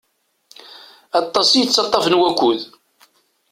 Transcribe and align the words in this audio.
Aṭas 1.19 1.49
i 1.53 1.59
yettaṭaf 1.59 2.05
n 2.07 2.19
wakud. 2.19 2.61